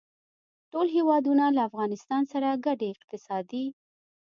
ټول 0.71 0.87
هېوادونه 0.95 1.43
له 1.55 1.61
افغانستان 1.69 2.23
سره 2.31 2.49
ګډې 2.65 2.87
اقتصادي 2.91 3.65